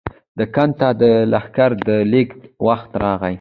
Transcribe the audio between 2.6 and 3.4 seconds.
وخت راغی.